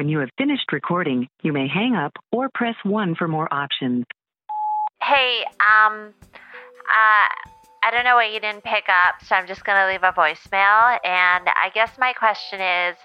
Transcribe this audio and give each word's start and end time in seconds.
When 0.00 0.08
you 0.08 0.20
have 0.20 0.30
finished 0.38 0.72
recording, 0.72 1.28
you 1.42 1.52
may 1.52 1.68
hang 1.68 1.94
up 1.94 2.16
or 2.32 2.48
press 2.54 2.74
1 2.84 3.16
for 3.16 3.28
more 3.28 3.52
options. 3.52 4.06
Hey, 5.02 5.44
um, 5.60 6.14
uh, 6.88 7.28
I 7.82 7.90
don't 7.90 8.04
know 8.04 8.14
what 8.14 8.32
you 8.32 8.40
didn't 8.40 8.64
pick 8.64 8.84
up, 8.88 9.16
so 9.22 9.34
I'm 9.34 9.46
just 9.46 9.62
gonna 9.62 9.86
leave 9.86 10.02
a 10.02 10.10
voicemail. 10.12 10.98
And 11.04 11.46
I 11.54 11.70
guess 11.74 11.98
my 11.98 12.14
question 12.14 12.62
is, 12.62 12.96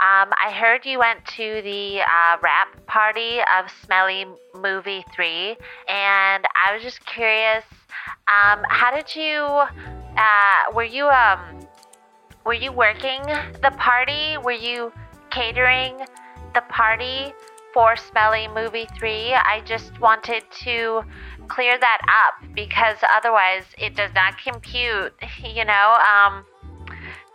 um, 0.00 0.32
I 0.42 0.50
heard 0.58 0.86
you 0.86 1.00
went 1.00 1.22
to 1.36 1.60
the 1.64 2.00
uh, 2.00 2.38
wrap 2.42 2.86
party 2.86 3.40
of 3.58 3.70
Smelly 3.84 4.24
Movie 4.54 5.04
3, 5.14 5.54
and 5.86 6.46
I 6.56 6.72
was 6.72 6.82
just 6.82 7.04
curious, 7.04 7.64
um, 8.26 8.64
how 8.70 8.90
did 8.90 9.14
you, 9.14 9.42
uh, 10.16 10.72
were 10.72 10.82
you, 10.82 11.08
um, 11.08 11.60
were 12.46 12.54
you 12.54 12.72
working 12.72 13.20
the 13.60 13.74
party? 13.76 14.38
Were 14.38 14.52
you 14.52 14.94
catering 15.30 16.06
the 16.54 16.62
party 16.68 17.32
for 17.74 17.96
Smelly 17.96 18.48
Movie 18.48 18.86
3? 18.98 19.34
I 19.34 19.62
just 19.64 19.98
wanted 20.00 20.44
to 20.64 21.02
clear 21.48 21.78
that 21.78 22.00
up 22.08 22.54
because 22.54 22.96
otherwise 23.08 23.64
it 23.78 23.96
does 23.96 24.10
not 24.14 24.38
compute, 24.38 25.12
you 25.42 25.64
know? 25.64 25.96
Um, 25.98 26.44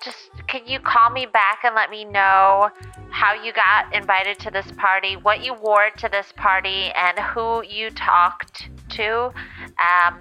just 0.04 0.30
can 0.48 0.66
you 0.68 0.80
call 0.80 1.10
me 1.10 1.26
back 1.26 1.60
and 1.64 1.76
let 1.76 1.90
me 1.90 2.06
know 2.06 2.70
how 3.10 3.34
you 3.34 3.52
got 3.52 3.94
invited 3.96 4.40
to 4.40 4.52
this 4.52 4.72
party, 4.78 5.16
what 5.16 5.44
you 5.44 5.54
wore 5.54 5.90
to 5.98 6.10
this 6.10 6.32
party, 6.36 6.92
and 6.96 7.18
who 7.20 7.64
you 7.64 7.90
talked 7.90 8.70
to? 8.90 9.34
Um, 9.80 10.20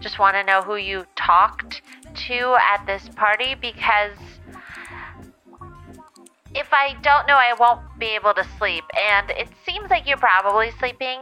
just 0.00 0.18
want 0.18 0.36
to 0.36 0.44
know 0.44 0.62
who 0.62 0.76
you 0.76 1.04
talked 1.16 1.82
to 2.14 2.56
at 2.60 2.84
this 2.86 3.08
party 3.16 3.54
because 3.60 4.16
if 6.54 6.68
I 6.72 6.94
don't 7.02 7.26
know, 7.26 7.36
I 7.36 7.54
won't 7.58 7.80
be 7.98 8.06
able 8.14 8.34
to 8.34 8.44
sleep. 8.58 8.84
And 8.96 9.30
it 9.30 9.48
seems 9.66 9.90
like 9.90 10.06
you're 10.06 10.16
probably 10.16 10.70
sleeping 10.78 11.20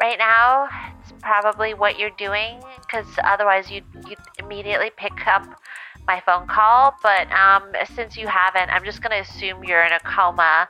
right 0.00 0.18
now. 0.18 0.68
It's 1.00 1.12
probably 1.22 1.74
what 1.74 1.98
you're 1.98 2.16
doing 2.18 2.60
because 2.80 3.06
otherwise 3.24 3.70
you'd, 3.70 3.84
you'd 4.08 4.18
immediately 4.38 4.90
pick 4.96 5.26
up 5.26 5.46
my 6.06 6.20
phone 6.24 6.46
call. 6.46 6.94
But 7.02 7.30
um, 7.32 7.72
since 7.94 8.16
you 8.16 8.26
haven't, 8.26 8.70
I'm 8.70 8.84
just 8.84 9.02
going 9.02 9.12
to 9.12 9.30
assume 9.30 9.64
you're 9.64 9.84
in 9.84 9.92
a 9.92 10.00
coma 10.00 10.68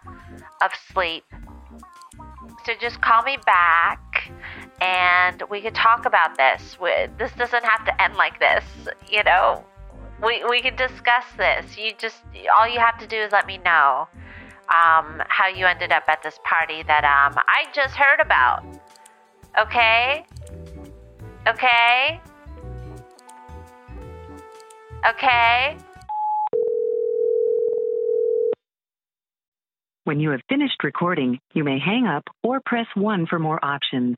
of 0.62 0.70
sleep. 0.92 1.24
So 2.64 2.72
just 2.80 3.00
call 3.00 3.22
me 3.22 3.38
back 3.46 4.30
and 4.80 5.42
we 5.50 5.60
can 5.60 5.72
talk 5.72 6.04
about 6.06 6.36
this. 6.36 6.76
This 7.18 7.32
doesn't 7.32 7.64
have 7.64 7.84
to 7.86 8.02
end 8.02 8.14
like 8.16 8.38
this, 8.38 8.64
you 9.10 9.24
know? 9.24 9.64
We, 10.24 10.44
we 10.48 10.60
can 10.60 10.74
discuss 10.76 11.24
this. 11.36 11.76
You 11.76 11.92
just, 11.98 12.22
all 12.58 12.68
you 12.68 12.80
have 12.80 12.98
to 12.98 13.06
do 13.06 13.16
is 13.16 13.32
let 13.32 13.46
me 13.46 13.58
know 13.58 14.08
um, 14.68 15.22
how 15.28 15.48
you 15.48 15.66
ended 15.66 15.92
up 15.92 16.04
at 16.08 16.22
this 16.22 16.38
party 16.44 16.82
that 16.86 17.04
um, 17.04 17.40
I 17.46 17.64
just 17.72 17.94
heard 17.94 18.20
about. 18.20 18.64
Okay? 19.58 20.26
Okay? 21.46 22.20
Okay? 25.08 25.76
When 30.04 30.20
you 30.20 30.30
have 30.30 30.40
finished 30.48 30.82
recording, 30.82 31.38
you 31.54 31.64
may 31.64 31.78
hang 31.78 32.06
up 32.06 32.24
or 32.42 32.60
press 32.64 32.86
1 32.94 33.26
for 33.26 33.38
more 33.38 33.62
options. 33.64 34.16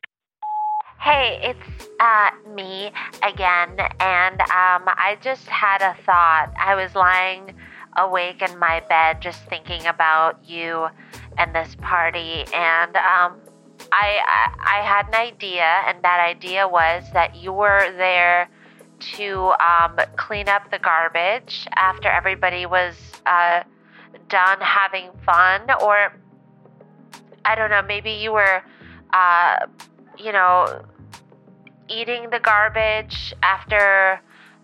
Hey, 1.03 1.41
it's 1.43 1.88
uh, 1.99 2.31
me 2.55 2.93
again, 3.22 3.75
and 4.00 4.38
um, 4.43 4.84
I 4.87 5.16
just 5.22 5.47
had 5.47 5.81
a 5.81 5.97
thought. 6.05 6.53
I 6.61 6.75
was 6.75 6.94
lying 6.94 7.55
awake 7.97 8.43
in 8.43 8.59
my 8.59 8.81
bed 8.87 9.22
just 9.22 9.43
thinking 9.47 9.87
about 9.87 10.47
you 10.47 10.88
and 11.38 11.55
this 11.55 11.75
party, 11.81 12.44
and 12.53 12.97
um, 12.97 13.41
I, 13.91 14.21
I 14.27 14.55
I 14.61 14.87
had 14.87 15.09
an 15.09 15.15
idea, 15.15 15.65
and 15.87 16.03
that 16.03 16.21
idea 16.21 16.69
was 16.69 17.05
that 17.15 17.34
you 17.34 17.55
were 17.55 17.91
there 17.97 18.50
to 19.17 19.53
um, 19.59 19.99
clean 20.19 20.50
up 20.50 20.71
the 20.71 20.78
garbage 20.78 21.67
after 21.77 22.09
everybody 22.09 22.67
was 22.67 22.94
uh, 23.25 23.62
done 24.28 24.59
having 24.61 25.09
fun, 25.25 25.62
or 25.81 26.12
I 27.47 27.55
don't 27.55 27.71
know, 27.71 27.81
maybe 27.81 28.11
you 28.11 28.32
were, 28.32 28.62
uh, 29.15 29.67
you 30.22 30.32
know, 30.32 30.82
eating 31.88 32.31
the 32.31 32.41
garbage 32.41 33.34
after 33.42 34.20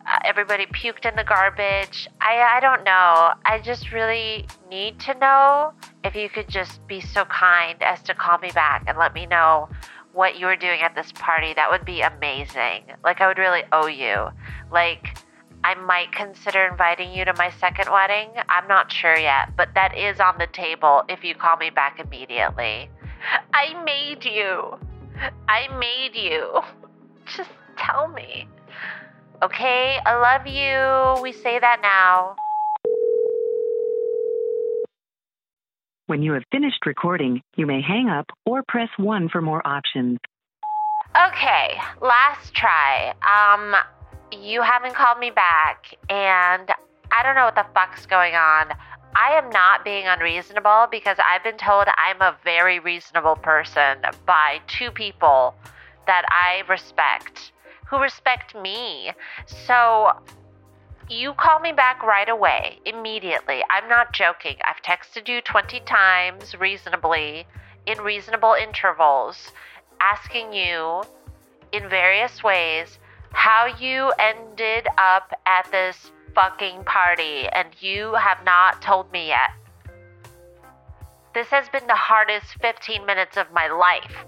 uh, 0.06 0.18
everybody 0.24 0.66
puked 0.66 1.08
in 1.08 1.16
the 1.16 1.24
garbage. 1.24 2.08
I, 2.20 2.56
I 2.56 2.60
don't 2.60 2.84
know. 2.84 3.32
I 3.44 3.60
just 3.62 3.92
really 3.92 4.46
need 4.70 5.00
to 5.00 5.14
know 5.18 5.72
if 6.04 6.14
you 6.14 6.28
could 6.28 6.48
just 6.48 6.86
be 6.86 7.00
so 7.00 7.24
kind 7.24 7.82
as 7.82 8.02
to 8.02 8.14
call 8.14 8.38
me 8.38 8.50
back 8.54 8.84
and 8.86 8.96
let 8.96 9.14
me 9.14 9.26
know 9.26 9.68
what 10.12 10.38
you 10.38 10.46
were 10.46 10.56
doing 10.56 10.80
at 10.80 10.94
this 10.94 11.12
party. 11.12 11.53
That 11.54 11.70
would 11.70 11.84
be 11.84 12.00
amazing. 12.00 12.84
Like, 13.04 13.20
I 13.20 13.26
would 13.26 13.38
really 13.38 13.64
owe 13.72 13.88
you. 13.88 14.28
Like, 14.70 15.18
I 15.64 15.74
might 15.74 16.12
consider 16.12 16.64
inviting 16.66 17.12
you 17.12 17.24
to 17.24 17.34
my 17.34 17.50
second 17.59 17.91
wedding. 17.91 18.30
I'm 18.48 18.68
not 18.68 18.92
sure 18.92 19.18
yet, 19.18 19.56
but 19.56 19.70
that 19.74 19.97
is 19.97 20.20
on 20.20 20.38
the 20.38 20.47
table 20.47 21.02
if 21.09 21.24
you 21.24 21.34
call 21.34 21.56
me 21.56 21.70
back 21.70 21.98
immediately. 21.98 22.88
I 23.52 23.74
made 23.84 24.24
you. 24.24 24.78
I 25.48 25.68
made 25.78 26.15
you. 26.15 26.60
Just 27.36 27.51
tell 27.77 28.09
me. 28.09 28.48
Okay, 29.42 29.98
I 30.04 30.15
love 30.16 30.47
you. 30.47 31.22
We 31.22 31.33
say 31.33 31.59
that 31.59 31.80
now. 31.83 32.36
When 36.07 36.22
you 36.22 36.33
have 36.33 36.45
finished 36.53 36.86
recording, 36.86 37.42
you 37.57 37.66
may 37.66 37.83
hang 37.83 38.09
up 38.09 38.27
or 38.45 38.63
press 38.68 38.89
1 38.97 39.28
for 39.28 39.42
more 39.42 39.66
options. 39.66 40.18
Okay, 41.16 41.74
last 42.01 42.54
try. 42.54 43.12
Um, 43.27 43.74
you 44.41 44.62
haven't 44.62 44.95
called 44.95 45.19
me 45.19 45.30
back, 45.30 45.97
and 46.09 46.71
I 47.10 47.22
don't 47.22 47.34
know 47.34 47.45
what 47.45 47.57
the 47.57 47.66
fuck's 47.74 48.07
going 48.07 48.34
on. 48.34 48.69
I 49.18 49.33
am 49.33 49.48
not 49.48 49.83
being 49.83 50.07
unreasonable 50.07 50.89
because 50.91 51.16
I've 51.18 51.42
been 51.42 51.57
told 51.57 51.86
I'm 51.97 52.21
a 52.21 52.36
very 52.45 52.80
reasonable 52.80 53.36
person 53.36 53.97
by 54.27 54.60
two 54.66 54.91
people 54.91 55.54
that 56.07 56.27
I 56.28 56.71
respect, 56.71 57.53
who 57.86 57.98
respect 57.98 58.54
me. 58.54 59.13
So 59.47 60.13
you 61.09 61.33
call 61.33 61.60
me 61.60 61.72
back 61.72 62.03
right 62.03 62.28
away, 62.28 62.78
immediately. 62.84 63.63
I'm 63.71 63.89
not 63.89 64.13
joking. 64.13 64.57
I've 64.65 64.83
texted 64.83 65.28
you 65.30 65.41
20 65.41 65.80
times 65.80 66.54
reasonably, 66.54 67.47
in 67.86 67.98
reasonable 68.03 68.53
intervals, 68.53 69.51
asking 69.98 70.53
you 70.53 71.03
in 71.72 71.89
various 71.89 72.42
ways 72.42 72.98
how 73.33 73.66
you 73.80 74.12
ended 74.19 74.89
up 74.98 75.33
at 75.47 75.71
this 75.72 76.10
fucking 76.36 76.84
party, 76.84 77.48
and 77.48 77.68
you 77.80 78.15
have 78.15 78.44
not 78.44 78.83
told 78.83 79.10
me 79.10 79.28
yet. 79.28 79.50
This 81.34 81.48
has 81.48 81.68
been 81.71 81.86
the 81.86 81.94
hardest 81.94 82.54
15 82.60 83.04
minutes 83.06 83.38
of 83.38 83.50
my 83.53 83.68
life. 83.68 84.24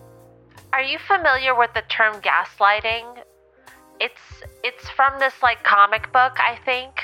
Are 0.72 0.82
you 0.82 0.98
familiar 0.98 1.56
with 1.56 1.72
the 1.74 1.82
term 1.88 2.20
gaslighting? 2.20 3.22
It's 4.00 4.42
it's 4.64 4.88
from 4.90 5.18
this 5.18 5.34
like 5.42 5.62
comic 5.64 6.12
book, 6.12 6.36
I 6.38 6.58
think, 6.64 7.00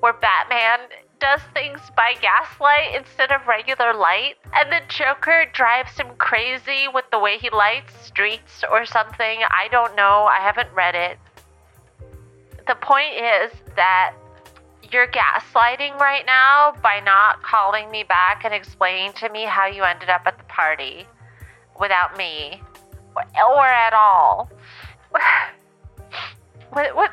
where 0.00 0.12
Batman 0.12 0.88
does 1.20 1.40
things 1.54 1.80
by 1.96 2.14
gaslight 2.20 2.96
instead 2.96 3.30
of 3.30 3.46
regular 3.46 3.94
light, 3.94 4.34
and 4.54 4.72
the 4.72 4.80
Joker 4.88 5.46
drives 5.52 5.96
him 5.98 6.08
crazy 6.18 6.88
with 6.92 7.04
the 7.12 7.18
way 7.18 7.38
he 7.38 7.48
lights 7.50 7.94
streets 8.04 8.64
or 8.68 8.84
something. 8.84 9.40
I 9.50 9.68
don't 9.70 9.94
know. 9.94 10.26
I 10.28 10.40
haven't 10.40 10.72
read 10.74 10.96
it. 10.96 11.18
The 12.66 12.74
point 12.76 13.14
is 13.14 13.52
that 13.76 14.14
you're 14.92 15.08
gaslighting 15.08 15.98
right 15.98 16.24
now 16.26 16.74
by 16.82 17.00
not 17.00 17.42
calling 17.42 17.90
me 17.90 18.04
back 18.04 18.44
and 18.44 18.52
explaining 18.52 19.12
to 19.14 19.28
me 19.30 19.44
how 19.44 19.66
you 19.66 19.82
ended 19.82 20.08
up 20.08 20.22
at 20.26 20.36
the 20.38 20.44
party 20.44 21.06
without 21.80 22.16
me 22.16 22.62
or 23.16 23.66
at 23.66 23.92
all. 23.92 24.50
What, 26.74 26.96
what, 26.96 27.10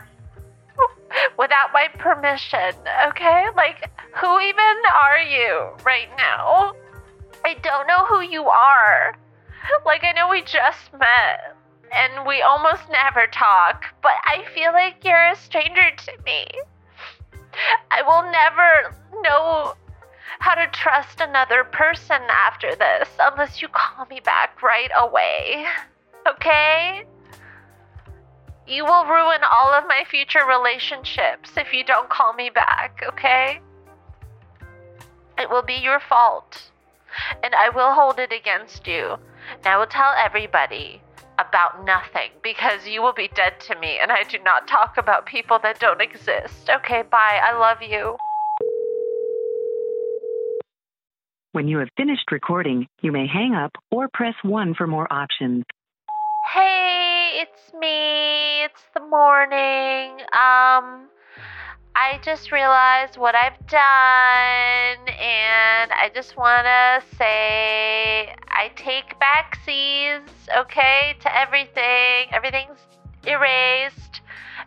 without 1.37 1.73
my 1.73 1.87
permission, 1.97 2.73
okay? 3.07 3.47
Like, 3.57 3.89
who 4.15 4.39
even 4.39 4.75
are 4.95 5.19
you 5.19 5.71
right 5.83 6.07
now? 6.17 6.73
I 7.43 7.55
don't 7.55 7.87
know 7.87 8.05
who 8.05 8.21
you 8.21 8.45
are. 8.45 9.17
Like, 9.85 10.05
I 10.05 10.13
know 10.13 10.29
we 10.29 10.43
just 10.43 10.93
met 10.93 11.57
and 11.93 12.25
we 12.25 12.41
almost 12.41 12.83
never 12.89 13.27
talk, 13.27 13.83
but 14.01 14.13
I 14.23 14.45
feel 14.53 14.71
like 14.71 15.03
you're 15.03 15.31
a 15.31 15.35
stranger 15.35 15.91
to 15.97 16.11
me. 16.25 16.45
I 17.91 18.01
will 18.01 18.31
never 18.31 18.95
know 19.21 19.73
how 20.39 20.55
to 20.55 20.67
trust 20.67 21.19
another 21.19 21.63
person 21.63 22.21
after 22.29 22.75
this 22.75 23.09
unless 23.19 23.61
you 23.61 23.67
call 23.67 24.05
me 24.05 24.19
back 24.19 24.61
right 24.61 24.91
away. 24.97 25.65
Okay? 26.27 27.03
You 28.67 28.85
will 28.85 29.05
ruin 29.05 29.41
all 29.49 29.73
of 29.73 29.87
my 29.87 30.03
future 30.09 30.45
relationships 30.47 31.51
if 31.57 31.73
you 31.73 31.83
don't 31.83 32.09
call 32.09 32.33
me 32.33 32.51
back, 32.51 33.01
okay? 33.07 33.61
It 35.39 35.49
will 35.49 35.63
be 35.63 35.73
your 35.73 35.99
fault, 35.99 36.69
and 37.41 37.55
I 37.55 37.69
will 37.69 37.93
hold 37.93 38.19
it 38.19 38.31
against 38.31 38.85
you. 38.85 39.17
And 39.57 39.65
I 39.65 39.77
will 39.77 39.87
tell 39.87 40.13
everybody 40.15 41.01
about 41.39 41.85
nothing 41.85 42.31
because 42.43 42.87
you 42.87 43.01
will 43.01 43.13
be 43.13 43.29
dead 43.35 43.59
to 43.61 43.79
me, 43.79 43.97
and 44.01 44.11
I 44.11 44.23
do 44.23 44.37
not 44.39 44.67
talk 44.67 44.97
about 44.97 45.25
people 45.25 45.59
that 45.63 45.79
don't 45.79 46.01
exist. 46.01 46.69
Okay, 46.69 47.03
bye. 47.03 47.39
I 47.43 47.57
love 47.57 47.81
you. 47.81 48.17
When 51.51 51.67
you 51.67 51.79
have 51.79 51.89
finished 51.97 52.31
recording, 52.31 52.87
you 53.01 53.11
may 53.11 53.25
hang 53.25 53.55
up 53.55 53.71
or 53.89 54.07
press 54.13 54.35
1 54.43 54.75
for 54.75 54.85
more 54.85 55.11
options. 55.11 55.63
Hey, 56.45 57.41
it's 57.41 57.73
me. 57.73 58.63
It's 58.63 58.83
the 58.93 59.01
morning. 59.01 60.21
Um, 60.31 61.09
I 61.95 62.19
just 62.23 62.51
realized 62.51 63.17
what 63.17 63.35
I've 63.35 63.57
done, 63.67 65.09
and 65.09 65.91
I 65.91 66.11
just 66.13 66.37
want 66.37 66.65
to 66.65 67.17
say 67.17 68.08
I 68.59 68.67
take 68.75 69.15
backsies, 69.21 70.27
okay, 70.53 71.15
to 71.21 71.33
everything. 71.33 72.27
Everything's 72.33 72.77
erased. 73.25 74.19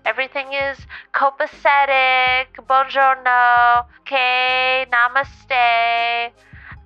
Everything 0.07 0.47
is 0.55 0.79
copacetic. 1.13 2.47
Buongiorno. 2.57 3.85
Okay, 4.01 4.87
namaste. 4.91 6.33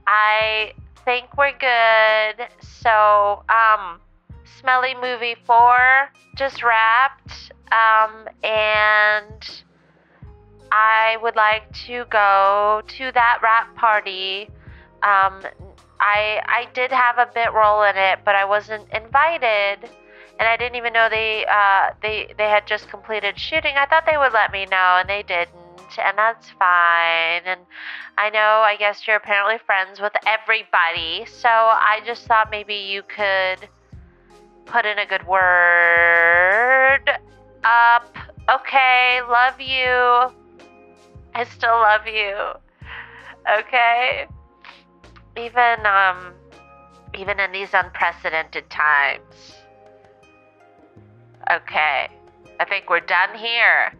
I 0.08 0.72
think 1.04 1.26
we're 1.38 1.56
good. 1.56 2.48
So, 2.60 3.44
um, 3.50 4.00
Smelly 4.58 4.96
Movie 5.00 5.36
4 5.46 6.10
just 6.34 6.64
wrapped, 6.64 7.52
um, 7.70 8.26
and 8.42 9.62
I 10.72 11.18
would 11.22 11.36
like 11.36 11.72
to 11.86 12.04
go 12.10 12.82
to 12.84 13.12
that 13.12 13.38
wrap 13.44 13.76
party. 13.76 14.50
Um, 15.04 15.40
I 16.00 16.42
I 16.46 16.68
did 16.74 16.90
have 16.92 17.18
a 17.18 17.28
bit 17.32 17.52
role 17.52 17.82
in 17.82 17.96
it, 17.96 18.20
but 18.24 18.34
I 18.34 18.44
wasn't 18.44 18.88
invited, 18.92 19.88
and 20.38 20.48
I 20.48 20.56
didn't 20.56 20.76
even 20.76 20.92
know 20.92 21.08
they 21.08 21.46
uh, 21.46 21.90
they 22.02 22.32
they 22.36 22.48
had 22.48 22.66
just 22.66 22.88
completed 22.88 23.38
shooting. 23.38 23.74
I 23.76 23.86
thought 23.86 24.04
they 24.06 24.16
would 24.16 24.32
let 24.32 24.52
me 24.52 24.66
know, 24.66 24.98
and 25.00 25.08
they 25.08 25.22
didn't, 25.22 25.50
and 25.98 26.18
that's 26.18 26.50
fine. 26.50 27.42
And 27.46 27.60
I 28.18 28.30
know, 28.30 28.62
I 28.64 28.76
guess 28.78 29.06
you're 29.06 29.16
apparently 29.16 29.58
friends 29.64 30.00
with 30.00 30.12
everybody, 30.26 31.26
so 31.26 31.48
I 31.48 32.00
just 32.06 32.26
thought 32.26 32.50
maybe 32.50 32.74
you 32.74 33.02
could 33.02 33.68
put 34.66 34.84
in 34.84 34.98
a 34.98 35.06
good 35.06 35.26
word. 35.26 37.10
Up. 37.64 38.16
Okay, 38.48 39.20
love 39.28 39.60
you. 39.60 40.32
I 41.34 41.44
still 41.44 41.72
love 41.72 42.06
you. 42.06 42.36
Okay? 43.58 44.26
Even 45.36 45.86
um 45.86 46.32
even 47.14 47.40
in 47.40 47.52
these 47.52 47.70
unprecedented 47.72 48.68
times. 48.70 49.54
Okay. 51.52 52.08
I 52.58 52.64
think 52.64 52.88
we're 52.88 53.00
done 53.00 53.36
here. 53.36 53.92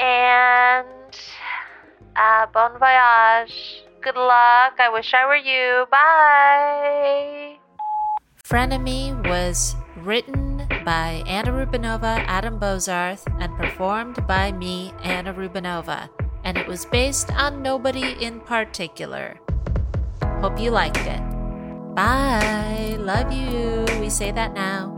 And 0.00 1.14
uh 2.16 2.46
bon 2.52 2.78
voyage. 2.78 3.84
Good 4.00 4.16
luck. 4.16 4.74
I 4.78 4.90
wish 4.92 5.12
I 5.12 5.26
were 5.26 5.36
you. 5.36 5.86
Bye. 5.90 7.58
Frenemy 8.42 9.12
was 9.28 9.76
written 9.96 10.66
by 10.84 11.22
Anna 11.26 11.50
Rubinova, 11.50 12.24
Adam 12.26 12.58
Bozarth, 12.58 13.26
and 13.40 13.54
performed 13.58 14.26
by 14.26 14.52
me, 14.52 14.94
Anna 15.02 15.34
Rubinova, 15.34 16.08
and 16.44 16.56
it 16.56 16.66
was 16.66 16.86
based 16.86 17.30
on 17.32 17.60
nobody 17.60 18.16
in 18.24 18.40
particular. 18.40 19.38
Hope 20.40 20.60
you 20.60 20.70
liked 20.70 20.98
it. 20.98 21.20
Bye. 21.94 22.96
Love 22.98 23.32
you. 23.32 23.84
We 24.00 24.08
say 24.08 24.30
that 24.30 24.54
now. 24.54 24.97